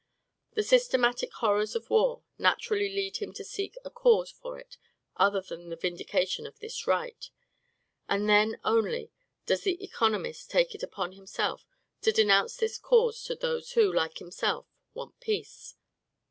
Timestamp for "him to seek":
3.17-3.77